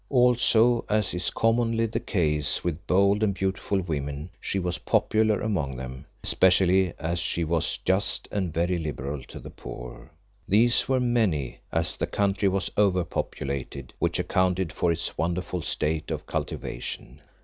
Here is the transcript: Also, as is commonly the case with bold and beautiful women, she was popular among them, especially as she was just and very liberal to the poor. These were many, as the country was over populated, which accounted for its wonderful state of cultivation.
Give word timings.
Also, 0.09 0.83
as 0.89 1.13
is 1.13 1.29
commonly 1.29 1.85
the 1.85 1.99
case 1.99 2.63
with 2.63 2.87
bold 2.87 3.21
and 3.21 3.35
beautiful 3.35 3.79
women, 3.81 4.31
she 4.41 4.57
was 4.57 4.79
popular 4.79 5.39
among 5.41 5.77
them, 5.77 6.05
especially 6.23 6.91
as 6.97 7.19
she 7.19 7.43
was 7.43 7.77
just 7.85 8.27
and 8.31 8.51
very 8.51 8.79
liberal 8.79 9.21
to 9.25 9.37
the 9.39 9.51
poor. 9.51 10.09
These 10.47 10.89
were 10.89 10.99
many, 10.99 11.59
as 11.71 11.97
the 11.97 12.07
country 12.07 12.47
was 12.47 12.71
over 12.75 13.03
populated, 13.03 13.93
which 13.99 14.17
accounted 14.17 14.73
for 14.73 14.91
its 14.91 15.15
wonderful 15.19 15.61
state 15.61 16.09
of 16.09 16.25
cultivation. 16.25 17.21